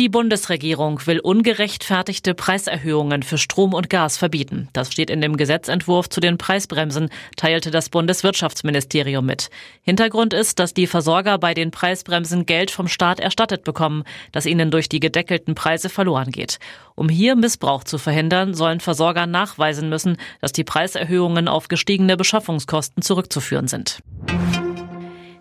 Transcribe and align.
Die 0.00 0.08
Bundesregierung 0.08 1.04
will 1.08 1.18
ungerechtfertigte 1.18 2.32
Preiserhöhungen 2.32 3.24
für 3.24 3.36
Strom 3.36 3.74
und 3.74 3.90
Gas 3.90 4.16
verbieten. 4.16 4.68
Das 4.72 4.92
steht 4.92 5.10
in 5.10 5.20
dem 5.20 5.36
Gesetzentwurf 5.36 6.08
zu 6.08 6.20
den 6.20 6.38
Preisbremsen, 6.38 7.10
teilte 7.34 7.72
das 7.72 7.88
Bundeswirtschaftsministerium 7.88 9.26
mit. 9.26 9.50
Hintergrund 9.82 10.34
ist, 10.34 10.60
dass 10.60 10.72
die 10.72 10.86
Versorger 10.86 11.36
bei 11.38 11.52
den 11.52 11.72
Preisbremsen 11.72 12.46
Geld 12.46 12.70
vom 12.70 12.86
Staat 12.86 13.18
erstattet 13.18 13.64
bekommen, 13.64 14.04
das 14.30 14.46
ihnen 14.46 14.70
durch 14.70 14.88
die 14.88 15.00
gedeckelten 15.00 15.56
Preise 15.56 15.88
verloren 15.88 16.30
geht. 16.30 16.60
Um 16.94 17.08
hier 17.08 17.34
Missbrauch 17.34 17.82
zu 17.82 17.98
verhindern, 17.98 18.54
sollen 18.54 18.78
Versorger 18.78 19.26
nachweisen 19.26 19.88
müssen, 19.88 20.16
dass 20.40 20.52
die 20.52 20.62
Preiserhöhungen 20.62 21.48
auf 21.48 21.66
gestiegene 21.66 22.16
Beschaffungskosten 22.16 23.02
zurückzuführen 23.02 23.66
sind. 23.66 23.98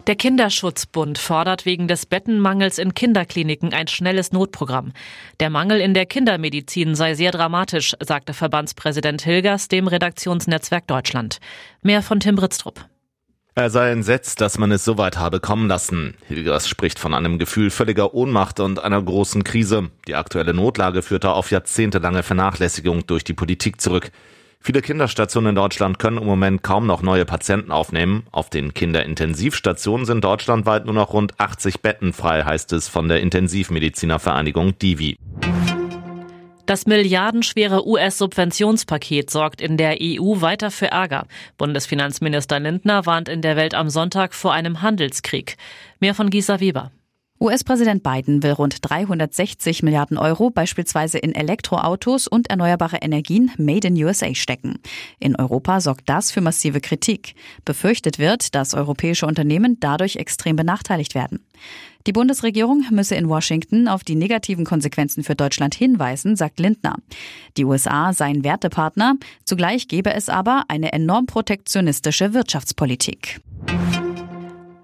Der 0.07 0.15
Kinderschutzbund 0.15 1.17
fordert 1.17 1.65
wegen 1.65 1.89
des 1.89 2.05
Bettenmangels 2.05 2.77
in 2.77 2.93
Kinderkliniken 2.93 3.73
ein 3.73 3.89
schnelles 3.89 4.31
Notprogramm. 4.31 4.93
Der 5.41 5.49
Mangel 5.49 5.81
in 5.81 5.93
der 5.93 6.05
Kindermedizin 6.05 6.95
sei 6.95 7.13
sehr 7.13 7.31
dramatisch, 7.33 7.93
sagte 7.99 8.33
Verbandspräsident 8.33 9.21
Hilgers 9.21 9.67
dem 9.67 9.85
Redaktionsnetzwerk 9.85 10.87
Deutschland. 10.87 11.39
Mehr 11.81 12.01
von 12.01 12.21
Tim 12.21 12.37
Britztrup. 12.37 12.85
Er 13.53 13.69
sei 13.69 13.91
entsetzt, 13.91 14.39
dass 14.39 14.57
man 14.57 14.71
es 14.71 14.85
so 14.85 14.97
weit 14.97 15.17
habe 15.17 15.41
kommen 15.41 15.67
lassen. 15.67 16.15
Hilgers 16.25 16.69
spricht 16.69 16.99
von 16.99 17.13
einem 17.13 17.37
Gefühl 17.37 17.69
völliger 17.69 18.13
Ohnmacht 18.13 18.61
und 18.61 18.79
einer 18.81 19.01
großen 19.01 19.43
Krise. 19.43 19.89
Die 20.07 20.15
aktuelle 20.15 20.53
Notlage 20.53 21.01
führte 21.01 21.31
auf 21.31 21.51
jahrzehntelange 21.51 22.23
Vernachlässigung 22.23 23.05
durch 23.07 23.25
die 23.25 23.33
Politik 23.33 23.81
zurück. 23.81 24.11
Viele 24.59 24.81
Kinderstationen 24.81 25.49
in 25.49 25.55
Deutschland 25.55 25.99
können 25.99 26.17
im 26.17 26.25
Moment 26.25 26.63
kaum 26.63 26.85
noch 26.87 27.01
neue 27.01 27.25
Patienten 27.25 27.71
aufnehmen. 27.71 28.25
Auf 28.31 28.49
den 28.49 28.73
Kinderintensivstationen 28.73 30.05
sind 30.05 30.23
deutschlandweit 30.23 30.85
nur 30.85 30.93
noch 30.93 31.13
rund 31.13 31.39
80 31.39 31.81
Betten 31.81 32.11
frei, 32.11 32.43
heißt 32.43 32.73
es 32.73 32.87
von 32.87 33.07
der 33.07 33.21
Intensivmedizinervereinigung 33.21 34.77
Divi. 34.79 35.17
Das 36.67 36.85
milliardenschwere 36.85 37.87
US-Subventionspaket 37.87 39.29
sorgt 39.29 39.61
in 39.61 39.77
der 39.77 39.99
EU 40.01 40.41
weiter 40.41 40.69
für 40.69 40.87
Ärger. 40.87 41.25
Bundesfinanzminister 41.57 42.59
Lindner 42.59 43.05
warnt 43.05 43.29
in 43.29 43.41
der 43.41 43.55
Welt 43.55 43.73
am 43.73 43.89
Sonntag 43.89 44.33
vor 44.33 44.51
einem 44.51 44.81
Handelskrieg. 44.81 45.55
Mehr 46.01 46.13
von 46.13 46.29
Gisa 46.29 46.59
Weber. 46.59 46.91
US-Präsident 47.39 48.01
Biden 48.01 48.41
will 48.41 48.53
rund 48.53 48.77
360 48.81 49.83
Milliarden 49.83 50.17
Euro 50.17 50.49
beispielsweise 50.49 51.19
in 51.19 51.35
Elektroautos 51.35 52.27
und 52.27 52.49
erneuerbare 52.49 52.97
Energien 52.97 53.51
Made 53.59 53.87
in 53.87 54.03
USA 54.03 54.33
stecken. 54.33 54.79
In 55.19 55.35
Europa 55.35 55.79
sorgt 55.79 56.09
das 56.09 56.31
für 56.31 56.41
massive 56.41 56.81
Kritik. 56.81 57.35
Befürchtet 57.63 58.17
wird, 58.17 58.55
dass 58.55 58.73
europäische 58.73 59.27
Unternehmen 59.27 59.79
dadurch 59.79 60.15
extrem 60.15 60.55
benachteiligt 60.55 61.13
werden. 61.13 61.45
Die 62.07 62.11
Bundesregierung 62.11 62.85
müsse 62.89 63.13
in 63.13 63.29
Washington 63.29 63.87
auf 63.87 64.03
die 64.03 64.15
negativen 64.15 64.65
Konsequenzen 64.65 65.23
für 65.23 65.35
Deutschland 65.35 65.75
hinweisen, 65.75 66.35
sagt 66.35 66.59
Lindner. 66.59 66.95
Die 67.55 67.65
USA 67.65 68.13
seien 68.13 68.43
Wertepartner, 68.43 69.15
zugleich 69.45 69.87
gebe 69.87 70.11
es 70.11 70.27
aber 70.27 70.63
eine 70.69 70.91
enorm 70.91 71.27
protektionistische 71.27 72.33
Wirtschaftspolitik. 72.33 73.41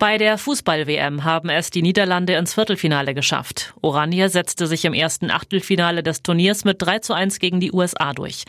Bei 0.04 0.18
der 0.18 0.38
Fußball-WM 0.38 1.24
haben 1.24 1.48
es 1.48 1.70
die 1.70 1.82
Niederlande 1.82 2.34
ins 2.34 2.54
Viertelfinale 2.54 3.14
geschafft. 3.14 3.74
Oranje 3.80 4.28
setzte 4.28 4.68
sich 4.68 4.84
im 4.84 4.94
ersten 4.94 5.32
Achtelfinale 5.32 6.04
des 6.04 6.22
Turniers 6.22 6.66
mit 6.66 6.82
3 6.82 7.00
zu 7.00 7.14
1 7.14 7.40
gegen 7.40 7.62
die 7.62 7.72
USA 7.72 8.12
durch. 8.12 8.44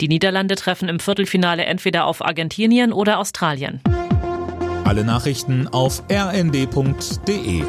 Die 0.00 0.06
Niederlande 0.06 0.54
treffen 0.54 0.88
im 0.88 1.00
Viertelfinale 1.00 1.64
entweder 1.64 2.06
auf 2.06 2.24
Argentinien 2.24 2.92
oder 2.92 3.18
Australien. 3.18 3.80
Alle 4.84 5.02
Nachrichten 5.02 5.66
auf 5.66 6.00
rnd.de 6.08 7.64